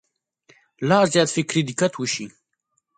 [0.89, 2.25] لا زیات فکري دقت وشي.